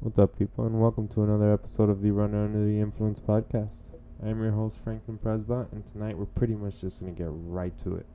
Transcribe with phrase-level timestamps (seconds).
[0.00, 3.90] What's up, people, and welcome to another episode of the Runner Under the Influence podcast.
[4.24, 7.76] I'm your host, Franklin Presba, and tonight we're pretty much just going to get right
[7.82, 8.06] to it.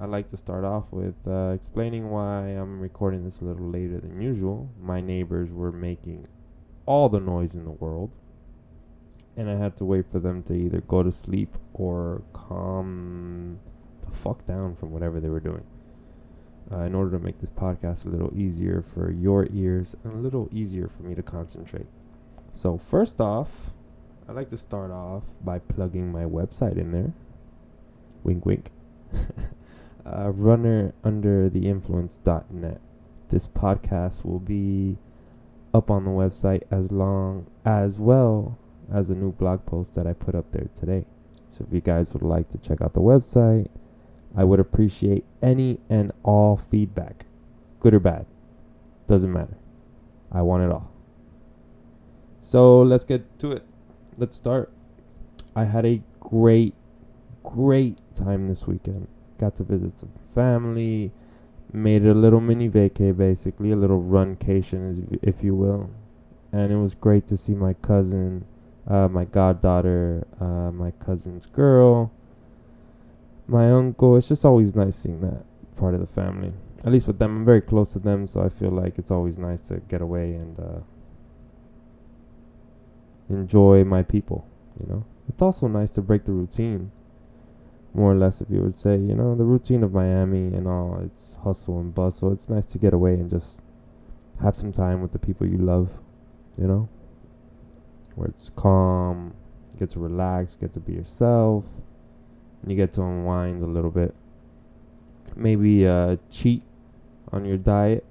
[0.00, 4.00] I'd like to start off with uh, explaining why I'm recording this a little later
[4.00, 4.68] than usual.
[4.82, 6.26] My neighbors were making
[6.86, 8.10] all the noise in the world,
[9.36, 13.60] and I had to wait for them to either go to sleep or calm
[14.04, 15.66] the fuck down from whatever they were doing
[16.72, 20.16] uh, in order to make this podcast a little easier for your ears and a
[20.16, 21.86] little easier for me to concentrate.
[22.52, 23.70] So, first off,
[24.28, 27.12] I'd like to start off by plugging my website in there.
[28.24, 28.70] Wink, wink.
[30.06, 32.80] uh, runner under the influence.net.
[33.28, 34.98] This podcast will be
[35.72, 38.58] up on the website as long as well
[38.92, 41.06] as a new blog post that I put up there today.
[41.48, 43.68] So, if you guys would like to check out the website,
[44.34, 47.26] I would appreciate any and all feedback,
[47.80, 48.26] good or bad.
[49.06, 49.56] Doesn't matter.
[50.32, 50.90] I want it all.
[52.40, 53.64] So let's get to it.
[54.18, 54.72] Let's start.
[55.54, 56.74] I had a great,
[57.42, 59.08] great time this weekend.
[59.38, 61.12] Got to visit some family,
[61.72, 65.90] made a little mini vacay, basically, a little runcation, if you will.
[66.52, 68.44] And it was great to see my cousin,
[68.86, 72.12] uh, my goddaughter, uh, my cousin's girl,
[73.46, 74.16] my uncle.
[74.16, 75.44] It's just always nice seeing that
[75.76, 76.52] part of the family.
[76.84, 79.38] At least with them, I'm very close to them, so I feel like it's always
[79.38, 80.80] nice to get away and uh,
[83.28, 84.46] enjoy my people.
[84.80, 86.92] You know, it's also nice to break the routine.
[87.94, 91.00] More or less, if you would say, you know, the routine of Miami and all,
[91.02, 92.30] it's hustle and bustle.
[92.30, 93.62] It's nice to get away and just
[94.42, 95.90] have some time with the people you love,
[96.58, 96.90] you know,
[98.14, 99.34] where it's calm,
[99.78, 101.64] get to relax, get to be yourself,
[102.66, 104.12] and you get to unwind a little bit.
[105.36, 106.64] Maybe uh, cheat
[107.30, 108.04] on your diet,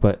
[0.00, 0.20] but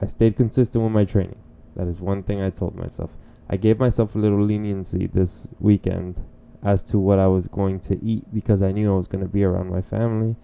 [0.00, 1.40] I stayed consistent with my training.
[1.74, 3.10] That is one thing I told myself.
[3.50, 6.22] I gave myself a little leniency this weekend
[6.62, 9.28] as to what I was going to eat because I knew I was going to
[9.28, 10.36] be around my family.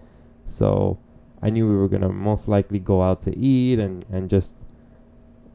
[0.45, 0.99] So
[1.41, 4.57] I knew we were going to most likely go out to eat and, and just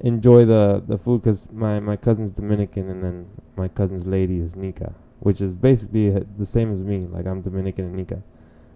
[0.00, 4.56] enjoy the, the food because my, my cousin's Dominican and then my cousin's lady is
[4.56, 7.06] Nica which is basically the same as me.
[7.06, 8.22] Like I'm Dominican and Nica.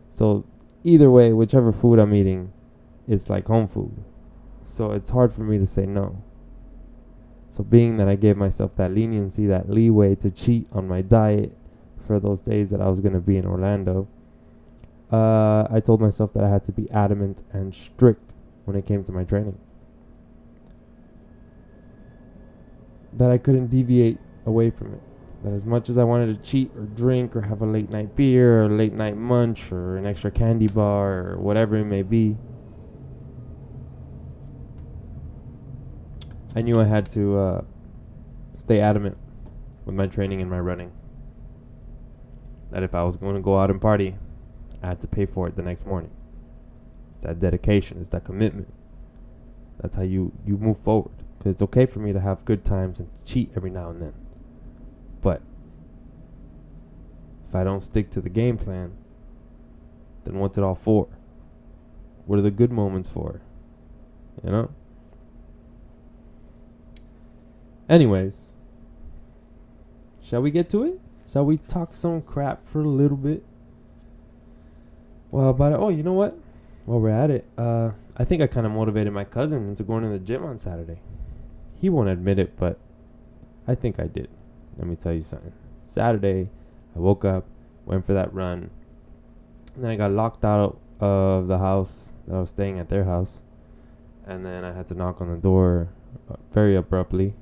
[0.09, 0.45] So
[0.85, 2.53] either way, whichever food I'm eating,
[3.07, 3.93] it's like home food.
[4.65, 6.23] So it's hard for me to say no.
[7.49, 11.57] So being that I gave myself that leniency, that leeway to cheat on my diet
[12.07, 14.07] for those days that I was going to be in Orlando,
[15.13, 18.35] uh, I told myself that I had to be adamant and strict
[18.65, 19.59] when it came to my training.
[23.13, 25.01] That I couldn't deviate away from it
[25.43, 28.15] that as much as I wanted to cheat or drink or have a late night
[28.15, 32.03] beer or a late night munch or an extra candy bar or whatever it may
[32.03, 32.37] be,
[36.55, 37.65] I knew I had to uh,
[38.55, 39.17] stay adamant
[39.85, 40.93] with my training and my running.
[42.71, 44.17] That if I was going to go out and party,
[44.83, 46.11] I had to pay for it the next morning.
[47.11, 48.73] It's that dedication, it's that commitment.
[49.81, 51.13] That's how you, you move forward.
[51.39, 54.13] Because it's okay for me to have good times and cheat every now and then.
[55.23, 55.43] But
[57.49, 58.93] if I don't stick to the game plan,
[60.25, 61.09] then what's it all for?
[62.27, 63.41] What are the good moments for?
[64.45, 64.71] You know?
[67.89, 68.51] Anyways,
[70.23, 71.01] shall we get to it?
[71.31, 73.45] Shall we talk some crap for a little bit?
[75.31, 75.79] Well, about it.
[75.81, 76.39] Oh, you know what?
[76.87, 80.03] While we're at it, uh, I think I kind of motivated my cousin into going
[80.03, 81.01] to the gym on Saturday.
[81.81, 82.79] He won't admit it, but
[83.67, 84.29] I think I did.
[84.81, 85.53] Let me tell you something.
[85.85, 86.49] Saturday,
[86.97, 87.45] I woke up,
[87.85, 88.71] went for that run,
[89.75, 93.05] and then I got locked out of the house that I was staying at their
[93.05, 93.43] house,
[94.27, 95.91] and then I had to knock on the door
[96.31, 97.35] uh, very abruptly,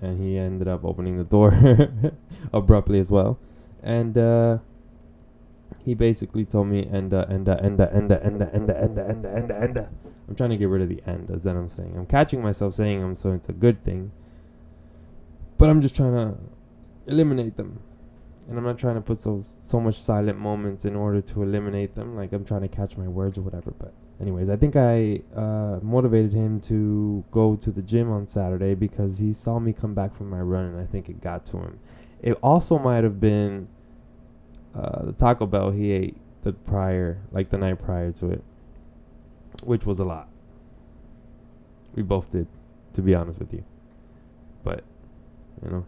[0.00, 1.52] and he ended up opening the door
[2.54, 3.38] abruptly as well,
[3.82, 4.56] and uh,
[5.84, 9.88] he basically told me enda enda enda enda enda enda enda enda enda enda.
[10.28, 11.92] I'm trying to get rid of the end, as that I'm saying.
[11.94, 14.12] I'm catching myself saying them, so it's a good thing.
[15.58, 16.36] But I'm just trying to
[17.06, 17.80] eliminate them.
[18.48, 21.94] And I'm not trying to put so so much silent moments in order to eliminate
[21.96, 22.16] them.
[22.16, 23.72] Like I'm trying to catch my words or whatever.
[23.76, 28.74] But anyways, I think I uh, motivated him to go to the gym on Saturday
[28.74, 31.58] because he saw me come back from my run, and I think it got to
[31.58, 31.80] him.
[32.22, 33.66] It also might have been
[34.76, 38.44] uh, the Taco Bell he ate the prior, like the night prior to it,
[39.64, 40.28] which was a lot.
[41.96, 42.46] We both did,
[42.94, 43.64] to be honest with you.
[44.62, 44.84] But
[45.64, 45.86] you know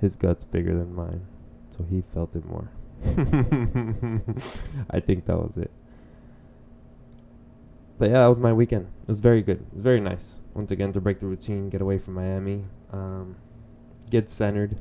[0.00, 1.26] his gut's bigger than mine,
[1.70, 2.70] so he felt it more.
[4.90, 5.70] I think that was it.
[7.98, 8.86] but yeah, that was my weekend.
[9.02, 9.58] It was very good.
[9.58, 10.40] It was very nice.
[10.54, 13.36] Once again, to break the routine, get away from Miami, um,
[14.10, 14.80] get centered,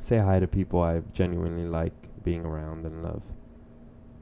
[0.00, 1.92] say hi to people I genuinely like
[2.24, 3.22] being around and love.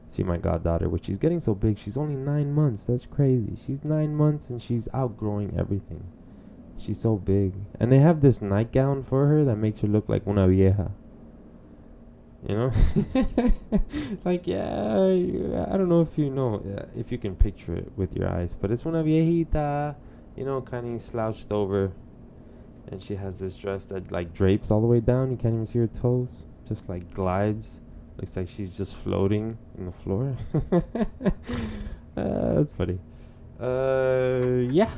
[0.07, 1.79] See my goddaughter, which she's getting so big.
[1.79, 2.85] She's only nine months.
[2.85, 3.57] That's crazy.
[3.67, 6.05] She's nine months and she's outgrowing everything.
[6.79, 7.55] She's so big.
[7.81, 10.93] And they have this nightgown for her that makes her look like una vieja.
[12.47, 12.71] You know?
[14.25, 14.95] like, yeah,
[15.71, 16.63] I don't know if you know,
[16.97, 19.97] if you can picture it with your eyes, but it's una viejita,
[20.37, 21.93] you know, kind of slouched over.
[22.91, 25.31] And she has this dress that, like, drapes all the way down.
[25.31, 26.45] You can't even see her toes.
[26.67, 27.83] Just, like, glides.
[28.17, 30.35] Looks like she's just floating on the floor.
[32.17, 32.99] uh, that's funny.
[33.61, 34.91] Uh, yeah.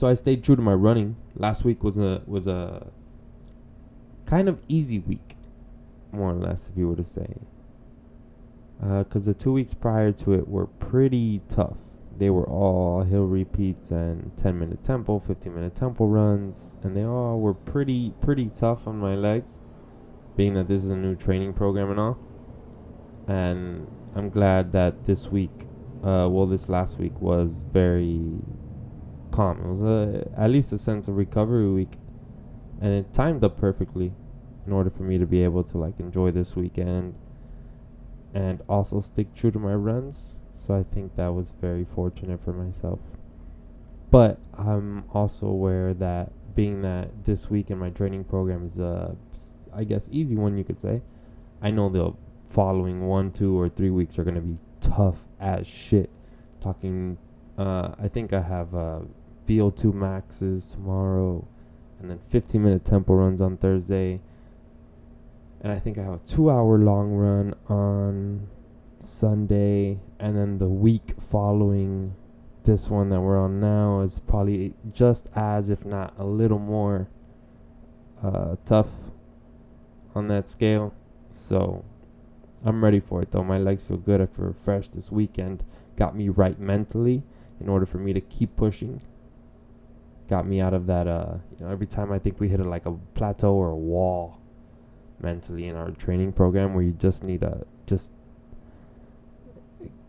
[0.00, 1.16] So I stayed true to my running.
[1.36, 2.86] Last week was a was a
[4.24, 5.36] kind of easy week,
[6.10, 7.34] more or less, if you were to say.
[8.80, 11.76] Because uh, the two weeks prior to it were pretty tough.
[12.16, 17.04] They were all hill repeats and 10 minute tempo, 15 minute tempo runs, and they
[17.04, 19.58] all were pretty pretty tough on my legs,
[20.34, 22.18] being that this is a new training program and all.
[23.28, 25.66] And I'm glad that this week,
[26.02, 28.40] uh, well, this last week was very
[29.30, 29.60] calm.
[29.60, 31.92] It was a, at least a sense of recovery week,
[32.80, 34.12] and it timed up perfectly
[34.66, 37.14] in order for me to be able to like enjoy this weekend
[38.34, 40.36] and also stick true to my runs.
[40.56, 43.00] So I think that was very fortunate for myself.
[44.10, 49.16] But I'm also aware that being that this week in my training program is a,
[49.72, 51.00] I guess, easy one you could say.
[51.62, 52.12] I know the
[52.48, 56.10] following one, two, or three weeks are gonna be tough as shit.
[56.60, 57.16] Talking,
[57.56, 59.00] uh, I think I have uh,
[59.50, 61.44] VO2 maxes tomorrow,
[61.98, 64.20] and then 15 minute tempo runs on Thursday,
[65.60, 68.46] and I think I have a two hour long run on
[69.00, 72.14] Sunday, and then the week following
[72.64, 77.08] this one that we're on now is probably just as, if not a little more,
[78.22, 78.90] uh, tough
[80.14, 80.94] on that scale.
[81.32, 81.84] So
[82.64, 83.42] I'm ready for it though.
[83.42, 84.20] My legs feel good.
[84.20, 85.64] I feel refreshed this weekend.
[85.96, 87.22] Got me right mentally
[87.60, 89.00] in order for me to keep pushing.
[90.30, 91.06] Got me out of that.
[91.06, 93.76] Uh, you know, every time I think we hit a, like a plateau or a
[93.76, 94.38] wall
[95.20, 98.12] mentally in our training program where you just need to just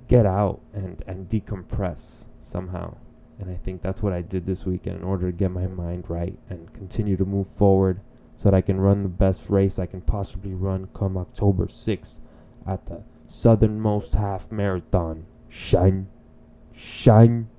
[0.07, 2.95] get out and and decompress somehow.
[3.39, 6.05] And i think that's what i did this weekend in order to get my mind
[6.07, 7.99] right and continue to move forward
[8.37, 12.19] so that i can run the best race i can possibly run come october 6th
[12.67, 13.01] at the
[13.31, 15.25] southernmost half marathon.
[15.47, 16.07] Shine.
[16.73, 17.49] Shine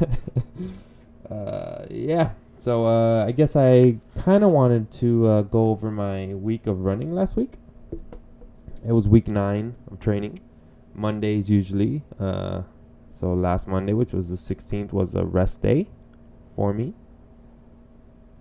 [1.30, 2.30] uh, yeah
[2.60, 6.80] so uh, I guess I kind of wanted to uh, go over my week of
[6.80, 7.54] running last week.
[8.86, 10.40] It was week nine of training.
[10.94, 12.02] Mondays usually.
[12.18, 12.62] Uh,
[13.08, 15.88] so last Monday, which was the 16th, was a rest day
[16.54, 16.92] for me.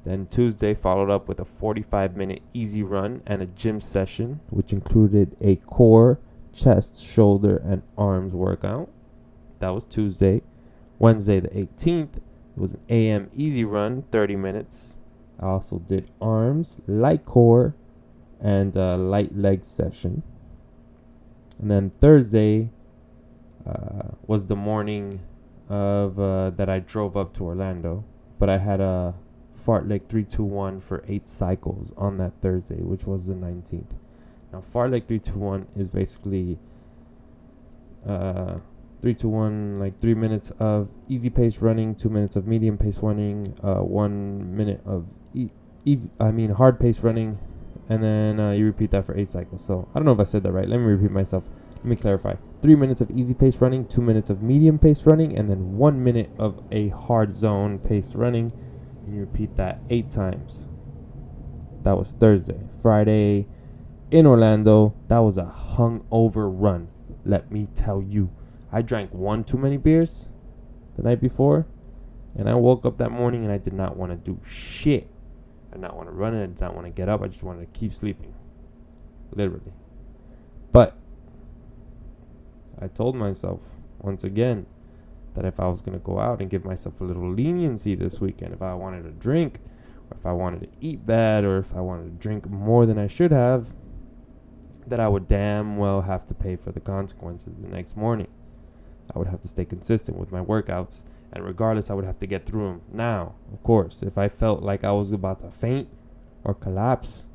[0.03, 4.73] Then Tuesday followed up with a 45 minute easy run and a gym session, which
[4.73, 6.19] included a core,
[6.51, 8.89] chest, shoulder, and arms workout.
[9.59, 10.41] That was Tuesday.
[10.99, 12.23] Wednesday, the 18th, it
[12.57, 14.97] was an AM easy run, 30 minutes.
[15.39, 17.73] I also did arms, light core,
[18.41, 20.23] and a light leg session.
[21.57, 22.69] And then Thursday
[23.65, 25.21] uh, was the morning
[25.69, 28.03] of uh, that I drove up to Orlando,
[28.37, 29.13] but I had a
[29.57, 33.91] fartlek 321 for eight cycles on that Thursday, which was the 19th.
[34.51, 36.57] Now, fartlek 321 is basically
[38.07, 38.59] uh,
[39.01, 42.97] three to one, like three minutes of easy pace running, two minutes of medium pace
[42.99, 45.51] running, uh, one minute of e-
[45.85, 47.39] easy, I mean hard pace running,
[47.87, 49.63] and then uh, you repeat that for eight cycles.
[49.63, 50.67] So I don't know if I said that right.
[50.67, 51.43] Let me repeat myself.
[51.77, 52.35] Let me clarify.
[52.61, 56.03] Three minutes of easy pace running, two minutes of medium pace running, and then one
[56.03, 58.51] minute of a hard zone paced running,
[59.05, 60.67] and you repeat that eight times.
[61.83, 62.59] That was Thursday.
[62.81, 63.47] Friday
[64.11, 66.89] in Orlando, that was a hungover run.
[67.23, 68.31] Let me tell you
[68.71, 70.29] I drank one too many beers
[70.95, 71.65] the night before,
[72.35, 75.09] and I woke up that morning and I did not want to do shit.
[75.69, 76.43] I did not want to run it.
[76.43, 77.21] I did not want to get up.
[77.21, 78.33] I just wanted to keep sleeping.
[79.31, 79.73] Literally.
[80.71, 80.95] But
[82.79, 83.59] I told myself
[83.99, 84.65] once again
[85.35, 88.19] that if I was going to go out and give myself a little leniency this
[88.19, 89.59] weekend, if I wanted to drink,
[90.09, 92.97] or if I wanted to eat bad, or if I wanted to drink more than
[92.97, 93.73] I should have,
[94.87, 98.27] that I would damn well have to pay for the consequences the next morning.
[99.13, 102.27] I would have to stay consistent with my workouts, and regardless, I would have to
[102.27, 102.81] get through them.
[102.91, 105.89] Now, of course, if I felt like I was about to faint
[106.43, 107.25] or collapse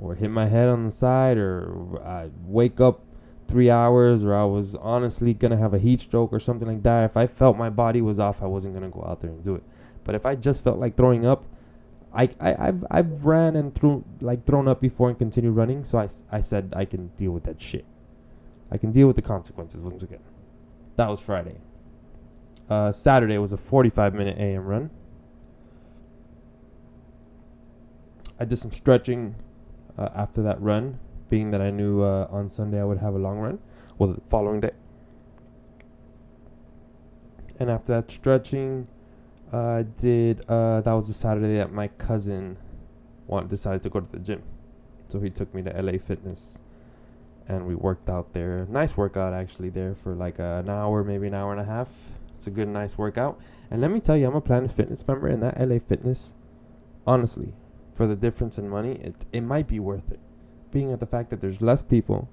[0.00, 3.00] or hit my head on the side or I wake up
[3.46, 7.04] three hours or I was honestly gonna have a heat stroke or something like that,
[7.04, 9.54] if I felt my body was off, I wasn't gonna go out there and do
[9.54, 9.62] it.
[10.04, 11.44] But if I just felt like throwing up,
[12.12, 15.98] I, I I've I've ran and threw like thrown up before and continued running, so
[15.98, 17.84] I, I said I can deal with that shit.
[18.70, 20.20] I can deal with the consequences once again.
[20.96, 21.56] That was Friday.
[22.68, 24.90] Uh, Saturday was a 45 minute AM run.
[28.38, 29.36] I did some stretching
[29.96, 30.98] uh, after that run,
[31.28, 33.58] being that I knew uh, on Sunday I would have a long run,
[33.98, 34.72] well, the following day.
[37.60, 38.88] And after that stretching,
[39.52, 40.44] I did.
[40.48, 42.56] Uh, that was the Saturday that my cousin
[43.26, 44.42] wanted decided to go to the gym,
[45.06, 46.58] so he took me to LA Fitness,
[47.48, 48.66] and we worked out there.
[48.68, 51.88] Nice workout actually there for like an hour, maybe an hour and a half.
[52.34, 53.38] It's a good, nice workout.
[53.70, 56.34] And let me tell you, I'm a Planet Fitness member, and that LA Fitness,
[57.06, 57.52] honestly,
[57.92, 60.20] for the difference in money, it it might be worth it.
[60.70, 62.28] Being at the fact that there's less people,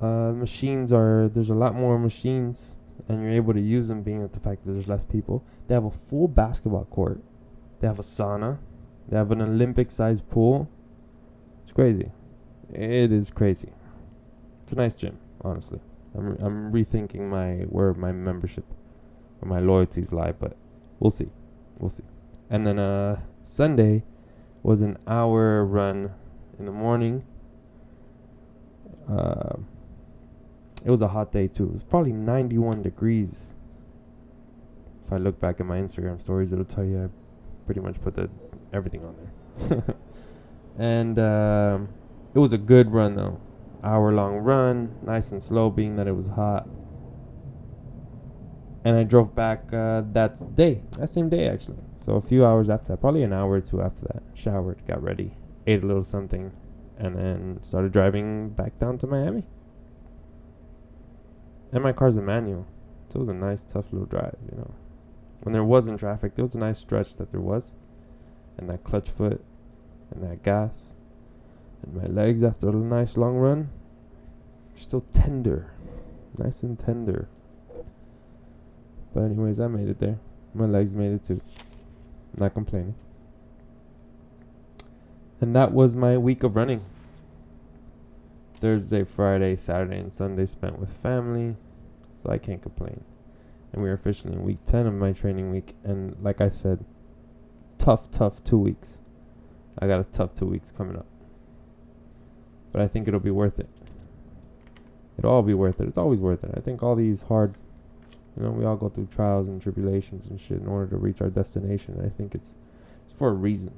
[0.00, 2.76] uh, machines are there's a lot more machines,
[3.08, 4.02] and you're able to use them.
[4.02, 7.20] Being at the fact that there's less people, they have a full basketball court,
[7.80, 8.58] they have a sauna,
[9.08, 10.68] they have an Olympic-sized pool.
[11.62, 12.10] It's crazy.
[12.72, 13.70] It is crazy.
[14.64, 15.78] It's a nice gym, honestly.
[16.16, 18.64] I'm I'm rethinking my where my membership,
[19.38, 20.56] where my loyalties lie, but
[21.00, 21.28] we'll see,
[21.78, 22.04] we'll see.
[22.48, 24.04] And then uh Sunday,
[24.64, 26.10] was an hour run
[26.58, 27.22] in the morning.
[29.08, 29.58] Uh,
[30.82, 31.64] it was a hot day too.
[31.64, 33.54] It was probably 91 degrees.
[35.04, 37.08] If I look back at my Instagram stories, it'll tell you I
[37.66, 38.30] pretty much put the
[38.72, 39.14] everything on
[39.68, 39.84] there.
[40.78, 41.88] and um,
[42.34, 43.38] it was a good run though,
[43.84, 46.68] hour long run, nice and slow, being that it was hot
[48.84, 51.82] and I drove back uh, that day, that same day actually.
[51.96, 55.02] So a few hours after that, probably an hour or two after that, showered, got
[55.02, 55.34] ready,
[55.66, 56.52] ate a little something,
[56.98, 59.46] and then started driving back down to Miami.
[61.72, 62.66] And my car's a manual,
[63.08, 64.74] so it was a nice, tough little drive, you know.
[65.42, 67.74] When there wasn't traffic, there was a nice stretch that there was,
[68.58, 69.42] and that clutch foot,
[70.10, 70.93] and that gas,
[71.84, 73.70] and my legs after a nice long run,
[74.74, 75.72] still tender,
[76.38, 77.28] nice and tender.
[79.12, 80.18] But anyways, I made it there.
[80.54, 81.40] My legs made it too.
[82.36, 82.94] Not complaining.
[85.40, 86.84] And that was my week of running.
[88.60, 91.56] Thursday, Friday, Saturday, and Sunday spent with family,
[92.16, 93.04] so I can't complain.
[93.72, 95.74] And we are officially in week 10 of my training week.
[95.84, 96.84] And like I said,
[97.78, 99.00] tough, tough two weeks.
[99.78, 101.06] I got a tough two weeks coming up.
[102.74, 103.68] But I think it'll be worth it.
[105.16, 105.86] It'll all be worth it.
[105.86, 106.50] It's always worth it.
[106.56, 107.54] I think all these hard
[108.36, 111.22] you know, we all go through trials and tribulations and shit in order to reach
[111.22, 112.00] our destination.
[112.04, 112.56] I think it's
[113.04, 113.74] it's for a reason.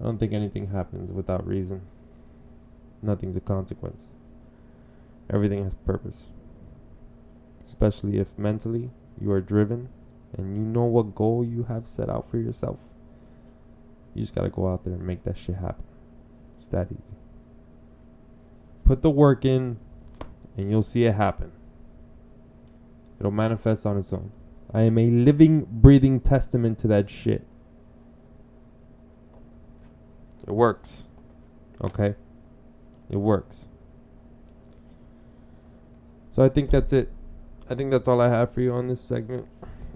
[0.00, 1.82] I don't think anything happens without reason.
[3.02, 4.06] Nothing's a consequence.
[5.32, 6.28] Everything has purpose.
[7.66, 9.88] Especially if mentally you are driven
[10.36, 12.78] and you know what goal you have set out for yourself.
[14.14, 15.84] You just gotta go out there and make that shit happen.
[16.58, 17.25] It's that easy.
[18.86, 19.78] Put the work in
[20.56, 21.50] and you'll see it happen.
[23.18, 24.30] It'll manifest on its own.
[24.72, 27.46] I am a living, breathing testament to that shit.
[30.46, 31.06] It works.
[31.82, 32.14] Okay?
[33.10, 33.68] It works.
[36.30, 37.10] So I think that's it.
[37.68, 39.46] I think that's all I have for you on this segment.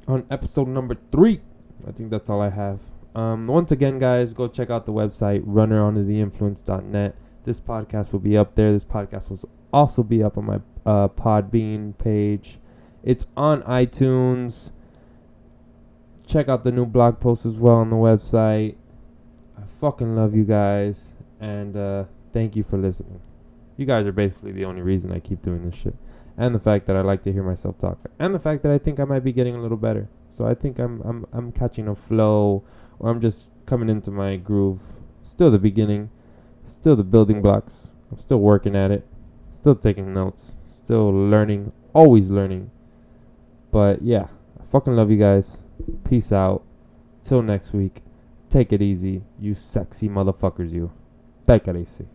[0.09, 1.41] On episode number three.
[1.87, 2.81] I think that's all I have.
[3.15, 7.15] Um, once again, guys, go check out the website, runnerundertheinfluence.net.
[7.45, 8.73] This podcast will be up there.
[8.73, 12.59] This podcast will also be up on my uh, Podbean page.
[13.03, 14.73] It's on iTunes.
[16.27, 18.77] Check out the new blog post as well on the website.
[19.59, 21.15] I fucking love you guys.
[21.41, 23.21] And uh, thank you for listening.
[23.77, 25.97] You guys are basically the only reason I keep doing this shit.
[26.37, 27.99] And the fact that I like to hear myself talk.
[28.19, 30.09] And the fact that I think I might be getting a little better.
[30.29, 32.63] So I think I'm I'm I'm catching a flow
[32.99, 34.81] or I'm just coming into my groove.
[35.23, 36.11] Still the beginning.
[36.71, 37.93] Still the building blocks.
[38.11, 39.07] I'm still working at it.
[39.51, 40.55] Still taking notes.
[40.67, 41.73] Still learning.
[41.93, 42.71] Always learning.
[43.71, 44.29] But yeah,
[44.61, 45.61] I fucking love you guys.
[46.09, 46.63] Peace out.
[47.23, 48.03] Till next week.
[48.51, 50.91] Take it easy, you sexy motherfuckers, you.
[51.47, 52.07] Take it easy.